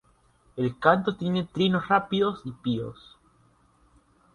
El 0.55 0.79
canto 0.79 1.15
tiene 1.15 1.43
trinos 1.45 1.87
rápidos 1.87 2.41
y 2.45 2.53
píos. 2.53 3.19